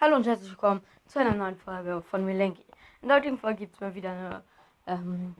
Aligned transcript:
Hallo 0.00 0.14
und 0.14 0.28
herzlich 0.28 0.50
willkommen 0.50 0.80
zu 1.08 1.18
einer 1.18 1.34
neuen 1.34 1.56
Folge 1.56 2.02
von 2.08 2.24
Milenki. 2.24 2.64
In 3.02 3.08
der 3.08 3.16
heutigen 3.16 3.36
Folge 3.36 3.58
gibt 3.58 3.74
es 3.74 3.80
mal 3.80 3.96
wieder 3.96 4.10
eine 4.10 4.44
ähm, 4.86 5.34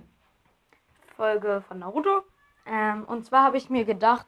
Folge 1.15 1.63
von 1.69 1.79
Naruto. 1.79 2.25
Ähm, 2.67 3.05
und 3.05 3.25
zwar 3.25 3.45
habe 3.45 3.57
ich 3.57 3.71
mir 3.71 3.85
gedacht, 3.85 4.27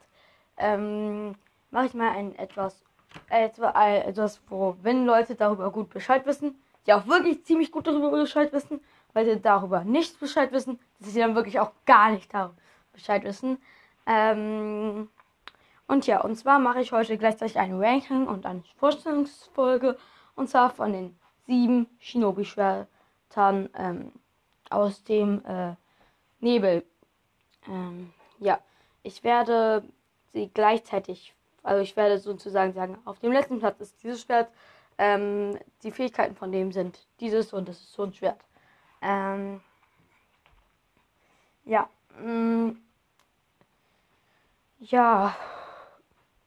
ähm, 0.55 1.35
mache 1.69 1.87
ich 1.87 1.93
mal 1.93 2.11
ein 2.11 2.33
etwas, 2.39 2.81
äh, 3.29 3.49
etwas, 3.49 4.41
wo, 4.47 4.77
wenn 4.81 5.05
Leute 5.05 5.35
darüber 5.35 5.69
gut 5.69 5.89
Bescheid 5.89 6.25
wissen, 6.25 6.55
die 6.87 6.93
auch 6.93 7.07
wirklich 7.07 7.43
ziemlich 7.43 7.69
gut 7.69 7.87
darüber 7.87 8.09
Bescheid 8.11 8.53
wissen, 8.53 8.79
weil 9.11 9.25
sie 9.25 9.41
darüber 9.41 9.83
nichts 9.83 10.17
Bescheid 10.17 10.53
wissen, 10.53 10.79
dass 11.01 11.11
sie 11.11 11.19
dann 11.19 11.35
wirklich 11.35 11.59
auch 11.59 11.73
gar 11.85 12.09
nicht 12.09 12.33
darüber 12.33 12.55
Bescheid 12.93 13.25
wissen. 13.25 13.61
Ähm, 14.05 15.09
und 15.87 16.07
ja, 16.07 16.21
und 16.21 16.37
zwar 16.37 16.57
mache 16.57 16.79
ich 16.79 16.93
heute 16.93 17.17
gleichzeitig 17.17 17.59
ein 17.59 17.83
Ranking 17.83 18.27
und 18.27 18.45
eine 18.45 18.63
Vorstellungsfolge. 18.77 19.97
Und 20.41 20.47
zwar 20.47 20.71
von 20.71 20.91
den 20.91 21.15
sieben 21.45 21.85
Shinobi-Schwertern 21.99 23.69
ähm, 23.75 24.11
aus 24.71 25.03
dem 25.03 25.45
äh, 25.45 25.75
Nebel. 26.39 26.83
Ähm, 27.67 28.11
ja, 28.39 28.59
ich 29.03 29.23
werde 29.23 29.83
sie 30.33 30.49
gleichzeitig, 30.51 31.35
also 31.61 31.83
ich 31.83 31.95
werde 31.95 32.17
sozusagen 32.17 32.73
sagen, 32.73 32.97
auf 33.05 33.19
dem 33.19 33.31
letzten 33.31 33.59
Platz 33.59 33.79
ist 33.81 34.01
dieses 34.01 34.23
Schwert. 34.23 34.49
Ähm, 34.97 35.59
die 35.83 35.91
Fähigkeiten 35.91 36.35
von 36.35 36.51
dem 36.51 36.71
sind 36.71 37.05
dieses 37.19 37.53
und 37.53 37.69
das 37.69 37.79
ist 37.79 37.93
so 37.93 38.01
ein 38.01 38.13
Schwert. 38.15 38.39
Ähm, 39.03 39.61
ja. 41.65 41.87
Mh, 42.19 42.31
mm, 42.31 42.81
ja 44.79 45.35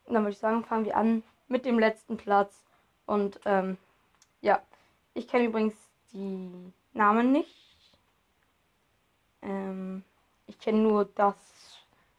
dann 0.07 0.25
würde 0.25 0.31
ich 0.31 0.39
sagen, 0.39 0.65
fangen 0.65 0.85
wir 0.85 0.97
an 0.97 1.23
mit 1.47 1.65
dem 1.65 1.79
letzten 1.79 2.17
Platz. 2.17 2.65
Und 3.07 3.41
ähm, 3.45 3.77
ja, 4.41 4.63
ich 5.15 5.29
kenne 5.29 5.47
übrigens 5.47 5.75
die 6.13 6.73
Namen 6.93 7.33
nicht. 7.33 7.55
Ähm, 9.43 10.05
ich 10.47 10.59
kenne 10.59 10.79
nur 10.79 11.05
das, 11.05 11.35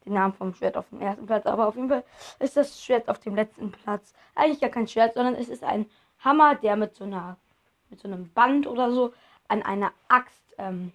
den 0.05 0.13
Namen 0.13 0.33
vom 0.33 0.53
Schwert 0.53 0.77
auf 0.77 0.89
dem 0.89 1.01
ersten 1.01 1.25
Platz. 1.25 1.45
Aber 1.45 1.67
auf 1.67 1.75
jeden 1.75 1.89
Fall 1.89 2.03
ist 2.39 2.57
das 2.57 2.83
Schwert 2.83 3.09
auf 3.09 3.19
dem 3.19 3.35
letzten 3.35 3.71
Platz 3.71 4.13
eigentlich 4.35 4.61
gar 4.61 4.69
kein 4.69 4.87
Schwert, 4.87 5.15
sondern 5.15 5.35
es 5.35 5.49
ist 5.49 5.63
ein 5.63 5.89
Hammer, 6.19 6.55
der 6.55 6.75
mit 6.75 6.95
so 6.95 7.03
einer, 7.03 7.37
mit 7.89 7.99
so 7.99 8.07
einem 8.07 8.31
Band 8.33 8.67
oder 8.67 8.91
so 8.91 9.13
an 9.47 9.61
einer 9.63 9.91
Axt 10.07 10.55
ähm, 10.57 10.91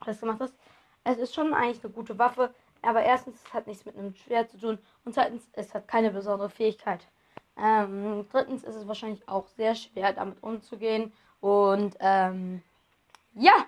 gemacht 0.00 0.40
ist. 0.40 0.54
Es 1.04 1.18
ist 1.18 1.34
schon 1.34 1.54
eigentlich 1.54 1.84
eine 1.84 1.92
gute 1.92 2.18
Waffe. 2.18 2.54
Aber 2.82 3.02
erstens, 3.02 3.40
es 3.44 3.54
hat 3.54 3.68
nichts 3.68 3.84
mit 3.84 3.96
einem 3.96 4.14
Schwert 4.14 4.50
zu 4.50 4.58
tun. 4.58 4.78
Und 5.04 5.14
zweitens, 5.14 5.48
es 5.52 5.72
hat 5.72 5.86
keine 5.86 6.10
besondere 6.10 6.50
Fähigkeit. 6.50 7.06
Ähm, 7.56 8.26
drittens 8.30 8.64
ist 8.64 8.74
es 8.74 8.88
wahrscheinlich 8.88 9.28
auch 9.28 9.46
sehr 9.48 9.74
schwer, 9.74 10.12
damit 10.12 10.42
umzugehen. 10.42 11.12
Und 11.40 11.96
ähm, 12.00 12.62
ja. 13.34 13.66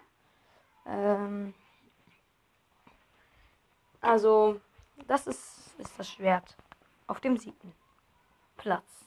Ähm, 0.87 1.55
also, 4.01 4.61
das 5.07 5.27
ist, 5.27 5.75
ist 5.79 5.99
das 5.99 6.11
Schwert 6.11 6.57
auf 7.07 7.21
dem 7.21 7.37
siebten 7.37 7.73
Platz. 8.57 9.07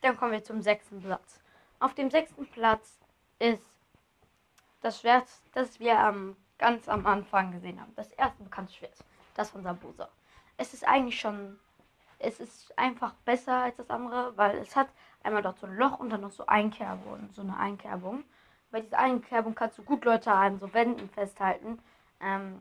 Dann 0.00 0.16
kommen 0.16 0.32
wir 0.32 0.44
zum 0.44 0.62
sechsten 0.62 1.02
Platz. 1.02 1.40
Auf 1.78 1.94
dem 1.94 2.10
sechsten 2.10 2.46
Platz 2.46 2.98
ist 3.38 3.62
das 4.80 5.00
Schwert, 5.00 5.28
das 5.52 5.78
wir 5.78 5.98
am 5.98 6.36
ganz 6.58 6.88
am 6.88 7.06
Anfang 7.06 7.52
gesehen 7.52 7.80
haben. 7.80 7.92
Das 7.96 8.12
erste 8.12 8.42
bekannte 8.42 8.72
Schwert. 8.72 9.04
Das 9.34 9.50
von 9.50 9.62
Sabusa. 9.62 10.08
Es 10.56 10.74
ist 10.74 10.86
eigentlich 10.86 11.18
schon. 11.18 11.58
Es 12.20 12.38
ist 12.38 12.78
einfach 12.78 13.14
besser 13.24 13.64
als 13.64 13.76
das 13.76 13.90
andere, 13.90 14.36
weil 14.36 14.58
es 14.58 14.76
hat 14.76 14.88
einmal 15.22 15.42
dort 15.42 15.58
so 15.58 15.66
ein 15.66 15.76
Loch 15.76 15.98
und 15.98 16.10
dann 16.10 16.20
noch 16.20 16.30
so 16.30 16.46
Einkerbung. 16.46 17.30
So 17.32 17.42
eine 17.42 17.56
Einkerbung. 17.56 18.24
Bei 18.70 18.80
dieser 18.80 18.98
Einkerbung 18.98 19.54
kannst 19.54 19.78
du 19.78 19.82
gut 19.82 20.04
Leute 20.04 20.30
an 20.30 20.58
so 20.58 20.72
Wänden 20.72 21.08
festhalten. 21.08 21.80
Ähm, 22.20 22.60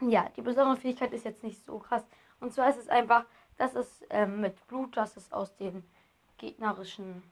ja, 0.00 0.28
die 0.36 0.42
besondere 0.42 0.76
Fähigkeit 0.76 1.12
ist 1.12 1.24
jetzt 1.24 1.42
nicht 1.42 1.64
so 1.64 1.78
krass. 1.78 2.04
Und 2.40 2.52
zwar 2.52 2.68
ist 2.68 2.78
es 2.78 2.88
einfach, 2.88 3.24
dass 3.56 3.74
es 3.74 4.04
ähm, 4.10 4.40
mit 4.40 4.66
Blut, 4.66 4.96
das 4.96 5.16
es 5.16 5.32
aus 5.32 5.56
den 5.56 5.84
gegnerischen, 6.38 7.22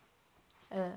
äh, 0.70 0.92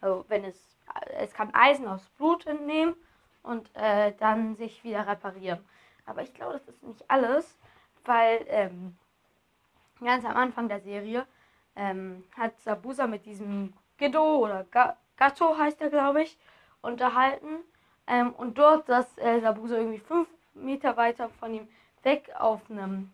also 0.00 0.24
wenn 0.28 0.44
es, 0.44 0.76
es 1.18 1.32
kann 1.32 1.52
Eisen 1.52 1.88
aus 1.88 2.08
Blut 2.10 2.46
entnehmen 2.46 2.94
und 3.42 3.74
äh, 3.74 4.12
dann 4.18 4.54
sich 4.56 4.84
wieder 4.84 5.06
reparieren. 5.06 5.64
Aber 6.04 6.22
ich 6.22 6.32
glaube, 6.32 6.54
das 6.54 6.68
ist 6.68 6.82
nicht 6.84 7.10
alles, 7.10 7.58
weil 8.04 8.44
ähm, 8.48 8.96
ganz 10.02 10.24
am 10.24 10.36
Anfang 10.36 10.68
der 10.68 10.80
Serie 10.80 11.26
ähm, 11.76 12.24
hat 12.36 12.58
Sabusa 12.60 13.06
mit 13.06 13.26
diesem 13.26 13.72
Giddo 13.98 14.36
oder 14.38 14.64
Ga 14.64 14.96
Gatto 15.16 15.56
heißt 15.56 15.80
er, 15.80 15.88
glaube 15.88 16.22
ich, 16.22 16.38
unterhalten. 16.82 17.60
Ähm, 18.06 18.34
und 18.34 18.58
dort 18.58 18.86
saß 18.86 19.16
äh, 19.18 19.40
Sabusa 19.40 19.76
irgendwie 19.76 19.98
fünf 19.98 20.28
Meter 20.52 20.96
weiter 20.96 21.30
von 21.40 21.54
ihm 21.54 21.68
weg 22.02 22.30
auf 22.38 22.60
einem 22.70 23.12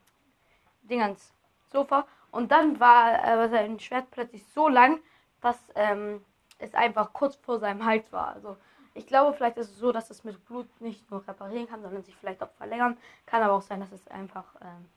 Dingens 0.83 1.33
Sofa. 1.71 2.07
Und 2.33 2.51
dann 2.51 2.81
war 2.81 3.25
äh, 3.25 3.49
sein 3.49 3.79
Schwert 3.79 4.11
plötzlich 4.11 4.45
so 4.47 4.69
lang, 4.69 4.99
dass 5.41 5.59
ähm, 5.77 6.25
es 6.59 6.75
einfach 6.75 7.13
kurz 7.13 7.37
vor 7.37 7.59
seinem 7.59 7.85
Hals 7.85 8.13
war. 8.13 8.29
Also 8.29 8.57
ich 8.95 9.07
glaube, 9.07 9.35
vielleicht 9.37 9.57
ist 9.57 9.71
es 9.71 9.79
so, 9.79 9.93
dass 9.93 10.11
es 10.11 10.25
mit 10.25 10.45
Blut 10.47 10.69
nicht 10.81 11.11
nur 11.11 11.27
reparieren 11.27 11.69
kann, 11.69 11.83
sondern 11.83 12.03
sich 12.03 12.17
vielleicht 12.17 12.43
auch 12.43 12.51
verlängern. 12.59 12.97
Kann 13.27 13.43
aber 13.43 13.55
auch 13.55 13.63
sein, 13.63 13.81
dass 13.81 13.93
es 13.93 14.07
einfach 14.09 14.45
ähm, 14.61 14.89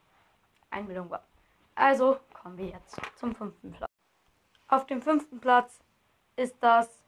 Einbildung 0.70 1.08
war. 1.08 1.22
Also 1.76 2.18
kommen 2.32 2.56
wir 2.56 2.68
jetzt 2.68 2.98
zum 3.16 3.34
fünften 3.34 3.70
Platz. 3.70 3.90
Auf 4.66 4.86
dem 4.86 5.02
fünften 5.02 5.38
Platz 5.40 5.78
ist 6.34 6.56
das 6.60 7.04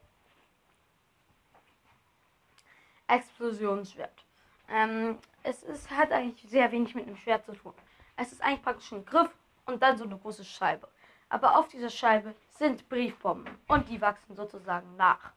Explosionsschwert. 3.06 4.24
Ähm, 4.68 5.18
es 5.42 5.62
ist, 5.62 5.90
hat 5.90 6.12
eigentlich 6.12 6.48
sehr 6.50 6.70
wenig 6.70 6.94
mit 6.94 7.06
einem 7.06 7.16
Schwert 7.16 7.46
zu 7.46 7.54
tun. 7.54 7.72
Es 8.16 8.30
ist 8.30 8.42
eigentlich 8.42 8.62
praktisch 8.62 8.92
ein 8.92 9.06
Griff 9.06 9.30
und 9.64 9.82
dann 9.82 9.96
so 9.96 10.04
eine 10.04 10.18
große 10.18 10.44
Scheibe. 10.44 10.86
Aber 11.30 11.58
auf 11.58 11.68
dieser 11.68 11.90
Scheibe 11.90 12.34
sind 12.50 12.88
Briefbomben 12.90 13.58
und 13.68 13.88
die 13.88 14.00
wachsen 14.02 14.36
sozusagen 14.36 14.96
nach. 14.96 15.32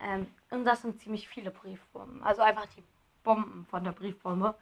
Ähm, 0.00 0.26
und 0.50 0.64
das 0.64 0.82
sind 0.82 1.00
ziemlich 1.00 1.28
viele 1.28 1.52
Briefbomben. 1.52 2.24
Also 2.24 2.42
einfach 2.42 2.66
die 2.66 2.82
Bomben 3.22 3.64
von 3.66 3.84
der 3.84 3.92
Briefbombe. 3.92 4.56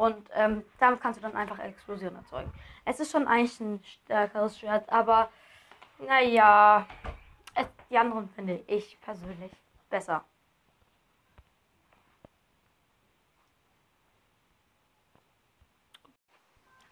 Und 0.00 0.30
ähm, 0.32 0.64
damit 0.78 1.02
kannst 1.02 1.18
du 1.18 1.22
dann 1.22 1.36
einfach 1.36 1.58
Explosionen 1.58 2.16
erzeugen. 2.16 2.50
Es 2.86 3.00
ist 3.00 3.12
schon 3.12 3.28
eigentlich 3.28 3.60
ein 3.60 3.84
stärkeres 3.84 4.58
Schwert, 4.58 4.88
aber 4.88 5.30
naja, 5.98 6.86
es, 7.54 7.66
die 7.90 7.98
anderen 7.98 8.30
finde 8.30 8.64
ich 8.66 8.98
persönlich 9.02 9.52
besser. 9.90 10.24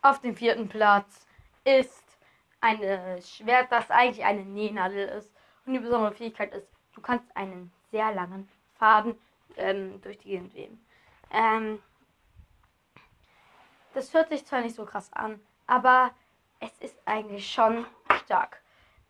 Auf 0.02 0.20
dem 0.20 0.36
vierten 0.36 0.68
Platz 0.68 1.26
ist 1.64 2.04
ein 2.60 2.78
Schwert, 3.22 3.72
das 3.72 3.90
eigentlich 3.90 4.26
eine 4.26 4.44
Nähnadel 4.44 5.08
ist. 5.08 5.34
Und 5.64 5.72
die 5.72 5.78
besondere 5.78 6.12
Fähigkeit 6.12 6.52
ist, 6.52 6.68
du 6.92 7.00
kannst 7.00 7.34
einen 7.34 7.72
sehr 7.90 8.12
langen 8.12 8.50
Faden 8.74 9.18
ähm, 9.56 9.98
durch 10.02 10.18
die 10.18 10.28
Gegend 10.28 10.52
weben. 10.52 10.86
Ähm, 11.30 11.82
das 13.98 14.14
hört 14.14 14.28
sich 14.28 14.46
zwar 14.46 14.60
nicht 14.60 14.76
so 14.76 14.84
krass 14.84 15.12
an, 15.12 15.40
aber 15.66 16.12
es 16.60 16.70
ist 16.78 16.96
eigentlich 17.04 17.50
schon 17.52 17.84
stark. 18.24 18.62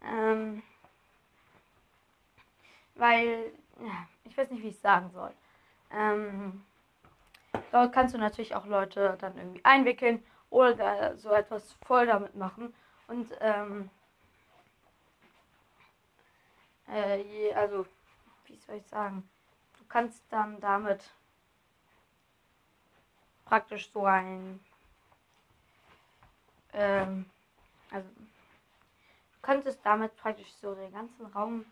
Ähm, 0.03 0.63
weil, 2.95 3.53
ja, 3.81 4.09
ich 4.25 4.37
weiß 4.37 4.51
nicht, 4.51 4.63
wie 4.63 4.69
ich 4.69 4.77
es 4.77 4.81
sagen 4.81 5.11
soll. 5.11 5.31
Ähm, 5.93 6.65
dort 7.71 7.93
kannst 7.93 8.15
du 8.15 8.19
natürlich 8.19 8.55
auch 8.55 8.65
Leute 8.65 9.19
dann 9.21 9.37
irgendwie 9.37 9.63
einwickeln 9.63 10.25
oder 10.49 11.15
so 11.19 11.33
etwas 11.33 11.75
voll 11.85 12.07
damit 12.07 12.35
machen. 12.35 12.75
Und, 13.09 13.31
ähm, 13.41 13.91
äh, 16.87 17.53
also 17.53 17.85
wie 18.47 18.57
soll 18.57 18.77
ich 18.77 18.87
sagen, 18.87 19.29
du 19.79 19.85
kannst 19.87 20.25
dann 20.31 20.59
damit 20.61 21.11
praktisch 23.45 23.93
so 23.93 24.07
ein, 24.07 24.61
ähm, 26.79 27.27
also 27.91 28.09
du 28.09 29.39
könntest 29.43 29.81
damit 29.85 30.17
praktisch 30.17 30.53
so 30.61 30.75
den 30.75 30.93
ganzen 30.93 31.27
Raum 31.27 31.65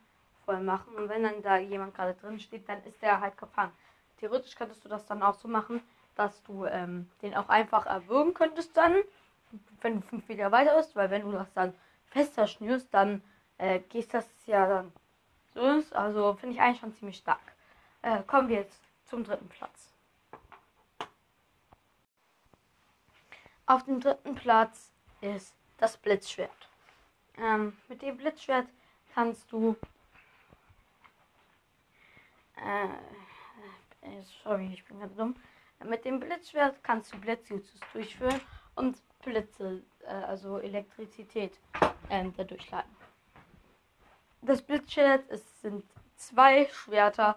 voll 0.44 0.60
machen 0.60 0.94
und 0.96 1.08
wenn 1.08 1.22
dann 1.22 1.42
da 1.42 1.56
jemand 1.58 1.94
gerade 1.94 2.14
drin 2.14 2.38
steht, 2.40 2.68
dann 2.68 2.82
ist 2.84 3.00
der 3.02 3.20
halt 3.20 3.36
gefangen. 3.36 3.72
Theoretisch 4.18 4.54
könntest 4.56 4.84
du 4.84 4.88
das 4.88 5.06
dann 5.06 5.22
auch 5.22 5.34
so 5.34 5.48
machen, 5.48 5.82
dass 6.14 6.42
du 6.44 6.64
ähm, 6.64 7.10
den 7.22 7.34
auch 7.34 7.48
einfach 7.48 7.86
erwürgen 7.86 8.34
könntest 8.34 8.76
dann, 8.76 8.94
wenn 9.82 10.00
du 10.00 10.06
fünf 10.06 10.28
Meter 10.28 10.50
weiter 10.52 10.76
bist, 10.76 10.96
weil 10.96 11.10
wenn 11.10 11.22
du 11.22 11.32
das 11.32 11.52
dann 11.52 11.74
fester 12.06 12.46
schnürst, 12.46 12.92
dann 12.92 13.22
äh, 13.58 13.80
geht 13.80 14.12
das 14.14 14.26
ja 14.46 14.66
dann 14.66 14.92
so 15.52 15.60
ist. 15.60 15.94
Also 15.94 16.34
finde 16.34 16.54
ich 16.54 16.60
eigentlich 16.60 16.80
schon 16.80 16.94
ziemlich 16.94 17.18
stark. 17.18 17.54
Äh, 18.02 18.22
kommen 18.22 18.48
wir 18.48 18.56
jetzt 18.56 18.80
zum 19.04 19.24
dritten 19.24 19.48
Platz. 19.48 19.92
Auf 23.66 23.84
dem 23.84 24.00
dritten 24.00 24.34
Platz 24.34 24.92
ist 25.34 25.54
das 25.78 25.96
Blitzschwert. 25.96 26.68
Ähm, 27.38 27.76
mit 27.88 28.02
dem 28.02 28.16
Blitzschwert 28.16 28.68
kannst 29.14 29.50
du. 29.52 29.76
Äh, 32.56 34.06
äh, 34.06 34.22
sorry, 34.42 34.70
ich 34.72 34.84
bin 34.84 34.98
gerade 34.98 35.14
dumm. 35.14 35.36
Mit 35.84 36.04
dem 36.04 36.20
Blitzschwert 36.20 36.82
kannst 36.82 37.12
du 37.12 37.18
Blitzjutsus 37.18 37.80
durchführen 37.92 38.40
und 38.76 38.96
Blitze, 39.22 39.82
äh, 40.04 40.08
also 40.08 40.58
Elektrizität, 40.58 41.58
äh, 42.08 42.24
dadurch 42.36 42.70
leiten. 42.70 42.96
Das 44.40 44.62
Blitzschwert 44.62 45.28
es 45.28 45.60
sind 45.60 45.84
zwei 46.16 46.66
Schwerter, 46.66 47.36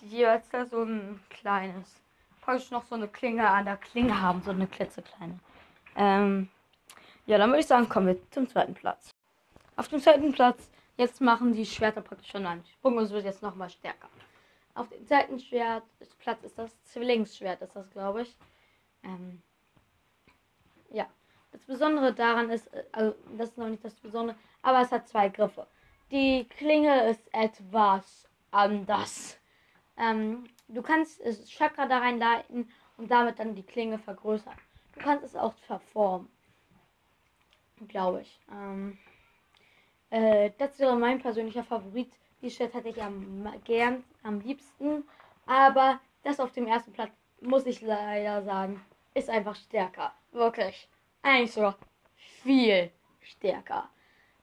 die 0.00 0.08
jeweils 0.08 0.48
da 0.50 0.66
so 0.66 0.82
ein 0.82 1.20
kleines, 1.30 2.00
praktisch 2.40 2.70
noch 2.70 2.84
so 2.84 2.94
eine 2.94 3.08
Klinge 3.08 3.48
an 3.48 3.64
der 3.64 3.76
Klinge 3.76 4.20
haben, 4.20 4.42
so 4.42 4.50
eine 4.50 4.66
klitzekleine. 4.66 5.40
Ähm, 5.96 6.48
ja, 7.26 7.38
dann 7.38 7.50
würde 7.50 7.60
ich 7.60 7.66
sagen, 7.66 7.88
kommen 7.88 8.08
wir 8.08 8.30
zum 8.30 8.48
zweiten 8.48 8.74
Platz. 8.74 9.10
Auf 9.76 9.88
dem 9.88 10.00
zweiten 10.00 10.32
Platz, 10.32 10.70
jetzt 10.96 11.20
machen 11.20 11.52
die 11.52 11.66
Schwerter 11.66 12.00
praktisch 12.00 12.30
schon 12.30 12.46
einen 12.46 12.64
Sprung 12.64 12.96
und 12.96 13.04
es 13.04 13.10
wird 13.10 13.24
jetzt 13.24 13.42
nochmal 13.42 13.70
stärker. 13.70 14.08
Auf 14.74 14.88
dem 14.88 15.06
zweiten 15.06 15.38
Schwert, 15.38 15.84
Platz 16.18 16.42
ist 16.44 16.58
das 16.58 16.82
Zwillingsschwert, 16.84 17.62
ist 17.62 17.74
das, 17.74 17.90
glaube 17.90 18.22
ich. 18.22 18.36
Ähm, 19.02 19.42
ja, 20.90 21.06
das 21.52 21.62
Besondere 21.62 22.12
daran 22.12 22.50
ist, 22.50 22.66
äh, 22.74 22.84
also 22.92 23.14
das 23.36 23.50
ist 23.50 23.58
noch 23.58 23.68
nicht 23.68 23.84
das 23.84 23.94
Besondere, 23.94 24.36
aber 24.62 24.80
es 24.80 24.92
hat 24.92 25.08
zwei 25.08 25.28
Griffe. 25.28 25.66
Die 26.10 26.44
Klinge 26.44 27.08
ist 27.08 27.22
etwas 27.32 28.28
anders. 28.50 29.38
Ähm, 29.96 30.44
du 30.68 30.82
kannst 30.82 31.24
das 31.24 31.48
Chakra 31.48 31.86
da 31.86 31.98
reinleiten 31.98 32.70
und 32.96 33.10
damit 33.10 33.38
dann 33.38 33.54
die 33.54 33.62
Klinge 33.62 33.98
vergrößern. 33.98 34.56
Du 34.94 35.00
kannst 35.00 35.24
es 35.24 35.36
auch 35.36 35.54
verformen. 35.66 36.28
Glaube 37.88 38.22
ich. 38.22 38.40
Ähm, 38.50 38.98
äh, 40.10 40.50
das 40.58 40.78
wäre 40.78 40.96
mein 40.96 41.20
persönlicher 41.20 41.64
Favorit. 41.64 42.12
Die 42.42 42.50
Stadt 42.50 42.74
hätte 42.74 42.88
ich 42.88 43.02
am 43.02 43.52
gern, 43.64 44.04
am 44.22 44.40
liebsten. 44.40 45.04
Aber 45.46 46.00
das 46.22 46.40
auf 46.40 46.52
dem 46.52 46.66
ersten 46.66 46.92
Platz, 46.92 47.12
muss 47.40 47.66
ich 47.66 47.80
leider 47.80 48.42
sagen, 48.42 48.84
ist 49.14 49.30
einfach 49.30 49.56
stärker. 49.56 50.12
Wirklich. 50.32 50.88
Eigentlich 51.22 51.52
sogar 51.52 51.76
viel 52.16 52.90
stärker. 53.20 53.88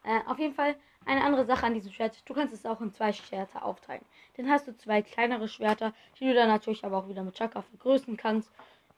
Äh, 0.04 0.20
auf 0.28 0.40
jeden 0.40 0.54
Fall 0.54 0.76
eine 1.06 1.24
andere 1.24 1.46
Sache 1.46 1.66
an 1.66 1.74
diesem 1.74 1.92
Schwert, 1.92 2.22
du 2.26 2.34
kannst 2.34 2.54
es 2.54 2.66
auch 2.66 2.82
in 2.82 2.94
zwei 2.94 3.14
Schwerter 3.14 3.64
aufteilen. 3.64 4.04
Dann 4.36 4.50
hast 4.50 4.68
du 4.68 4.76
zwei 4.76 5.02
kleinere 5.02 5.48
Schwerter, 5.48 5.94
die 6.20 6.26
du 6.26 6.34
dann 6.34 6.50
natürlich 6.50 6.84
aber 6.84 6.98
auch 6.98 7.08
wieder 7.08 7.24
mit 7.24 7.36
Chakra 7.36 7.62
vergrößern 7.62 8.18
kannst 8.18 8.52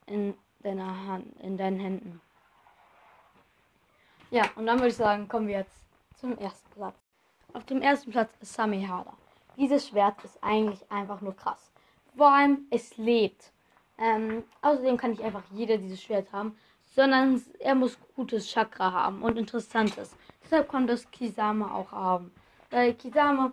in 0.07 0.33
deiner 0.61 1.07
Hand, 1.07 1.39
in 1.41 1.57
deinen 1.57 1.79
Händen. 1.79 2.21
Ja, 4.31 4.43
und 4.55 4.67
dann 4.67 4.77
würde 4.77 4.89
ich 4.89 4.95
sagen, 4.95 5.27
kommen 5.27 5.47
wir 5.47 5.59
jetzt 5.59 5.83
zum 6.19 6.37
ersten 6.37 6.69
Platz. 6.71 6.95
Auf 7.53 7.65
dem 7.65 7.81
ersten 7.81 8.11
Platz 8.11 8.31
ist 8.41 8.53
Samihada. 8.53 9.13
Dieses 9.57 9.87
Schwert 9.87 10.23
ist 10.23 10.37
eigentlich 10.43 10.79
einfach 10.91 11.21
nur 11.21 11.35
krass. 11.35 11.71
Vor 12.15 12.29
allem, 12.31 12.67
es 12.69 12.95
lebt. 12.97 13.51
Ähm, 13.97 14.43
außerdem 14.61 14.97
kann 14.97 15.11
nicht 15.11 15.23
einfach 15.23 15.43
jeder 15.51 15.77
dieses 15.77 16.01
Schwert 16.01 16.31
haben, 16.31 16.57
sondern 16.95 17.43
er 17.59 17.75
muss 17.75 17.97
gutes 18.15 18.47
Chakra 18.47 18.91
haben 18.91 19.23
und 19.23 19.37
interessantes. 19.37 20.15
Deshalb 20.43 20.67
konnte 20.67 20.93
es 20.93 21.09
Kisama 21.11 21.73
auch 21.73 21.91
haben. 21.91 22.31
Weil 22.69 22.93
Kisama, 22.93 23.51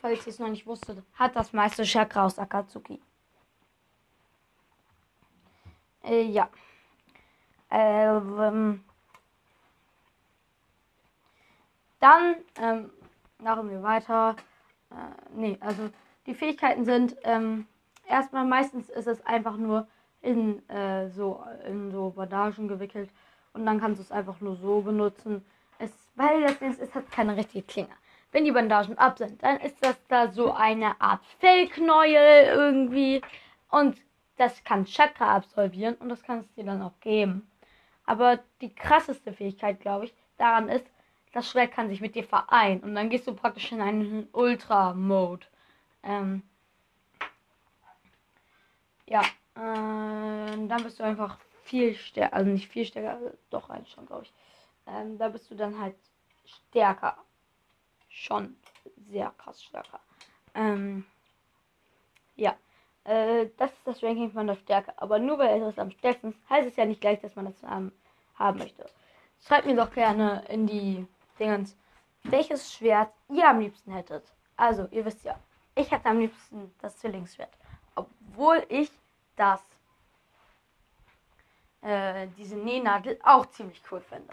falls 0.00 0.26
ihr 0.26 0.32
es 0.32 0.38
noch 0.38 0.48
nicht 0.48 0.66
wusstet, 0.66 1.02
hat 1.14 1.36
das 1.36 1.52
meiste 1.52 1.84
Chakra 1.84 2.24
aus 2.24 2.38
Akatsuki. 2.38 3.00
Äh, 6.02 6.22
ja. 6.22 6.48
Ähm, 7.70 8.82
dann 12.06 12.36
ähm, 12.60 12.90
machen 13.42 13.68
wir 13.68 13.82
weiter. 13.82 14.36
Äh, 14.90 14.94
nee, 15.34 15.58
also 15.60 15.90
die 16.26 16.34
Fähigkeiten 16.34 16.84
sind 16.84 17.16
ähm, 17.24 17.66
erstmal 18.08 18.44
meistens 18.44 18.88
ist 18.90 19.08
es 19.08 19.24
einfach 19.26 19.56
nur 19.56 19.88
in 20.22 20.66
äh, 20.68 21.08
so 21.10 21.42
in 21.66 21.90
so 21.90 22.10
Bandagen 22.10 22.68
gewickelt 22.68 23.10
und 23.54 23.66
dann 23.66 23.80
kannst 23.80 23.98
du 23.98 24.04
es 24.04 24.12
einfach 24.12 24.40
nur 24.40 24.56
so 24.56 24.82
benutzen. 24.82 25.44
Es, 25.78 25.90
weil 26.14 26.44
ist, 26.44 26.80
es 26.80 26.94
hat 26.94 27.10
keine 27.10 27.36
richtige 27.36 27.66
Klinge. 27.66 27.94
Wenn 28.32 28.44
die 28.44 28.52
Bandagen 28.52 28.96
ab 28.98 29.18
sind, 29.18 29.42
dann 29.42 29.58
ist 29.60 29.84
das 29.84 29.96
da 30.08 30.30
so 30.30 30.52
eine 30.52 31.00
Art 31.00 31.24
Fellknäuel 31.40 32.46
irgendwie 32.46 33.20
und 33.70 33.96
das 34.36 34.62
kann 34.62 34.84
Chakra 34.84 35.34
absolvieren 35.34 35.96
und 35.96 36.08
das 36.08 36.22
kann 36.22 36.40
es 36.40 36.54
dir 36.54 36.64
dann 36.64 36.82
auch 36.82 37.00
geben. 37.00 37.50
Aber 38.04 38.38
die 38.60 38.72
krasseste 38.72 39.32
Fähigkeit, 39.32 39.80
glaube 39.80 40.04
ich, 40.04 40.14
daran 40.38 40.68
ist, 40.68 40.86
das 41.36 41.50
Schwert 41.50 41.72
kann 41.72 41.90
sich 41.90 42.00
mit 42.00 42.14
dir 42.14 42.24
vereinen 42.24 42.80
und 42.80 42.94
dann 42.94 43.10
gehst 43.10 43.26
du 43.26 43.34
praktisch 43.34 43.70
in 43.70 43.82
einen 43.82 44.26
Ultra-Mode. 44.32 45.46
Ähm, 46.02 46.42
ja, 49.04 49.20
äh, 49.54 50.66
dann 50.66 50.82
bist 50.82 50.98
du 50.98 51.04
einfach 51.04 51.38
viel 51.64 51.94
stärker, 51.94 52.34
also 52.34 52.50
nicht 52.50 52.70
viel 52.70 52.86
stärker, 52.86 53.20
doch 53.50 53.68
eigentlich 53.68 53.92
schon, 53.92 54.06
glaube 54.06 54.22
ich. 54.22 54.32
Ähm, 54.86 55.18
da 55.18 55.28
bist 55.28 55.50
du 55.50 55.54
dann 55.56 55.78
halt 55.78 55.96
stärker. 56.46 57.18
Schon 58.08 58.56
sehr 59.10 59.30
krass 59.36 59.62
stärker. 59.62 60.00
Ähm, 60.54 61.04
ja, 62.36 62.56
äh, 63.04 63.48
das 63.58 63.72
ist 63.72 63.86
das 63.86 64.02
Ranking 64.02 64.30
von 64.32 64.46
der 64.46 64.56
Stärke. 64.56 64.94
Aber 64.96 65.18
nur 65.18 65.38
weil 65.38 65.60
es 65.60 65.78
am 65.78 65.90
stärksten 65.90 66.30
ist, 66.30 66.48
heißt 66.48 66.66
es 66.66 66.76
ja 66.76 66.86
nicht 66.86 67.02
gleich, 67.02 67.20
dass 67.20 67.36
man 67.36 67.44
das 67.44 67.62
ähm, 67.62 67.92
haben 68.36 68.58
möchte. 68.58 68.86
Schreibt 69.46 69.66
mir 69.66 69.76
doch 69.76 69.92
gerne 69.92 70.42
in 70.48 70.66
die 70.66 71.06
Dingens, 71.38 71.76
welches 72.24 72.72
Schwert 72.72 73.12
ihr 73.28 73.48
am 73.48 73.60
liebsten 73.60 73.92
hättet. 73.92 74.24
Also, 74.56 74.88
ihr 74.90 75.04
wisst 75.04 75.24
ja, 75.24 75.38
ich 75.74 75.90
hätte 75.90 76.08
am 76.08 76.18
liebsten 76.18 76.74
das 76.80 76.98
Zwillingsschwert. 76.98 77.52
Obwohl 77.94 78.64
ich 78.68 78.90
das, 79.36 79.60
äh, 81.82 82.26
diese 82.36 82.56
Nähnadel 82.56 83.18
auch 83.22 83.46
ziemlich 83.46 83.80
cool 83.90 84.00
finde. 84.00 84.32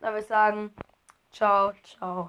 Da 0.00 0.08
würde 0.08 0.20
ich 0.20 0.26
sagen, 0.26 0.74
ciao, 1.32 1.72
ciao. 1.82 2.26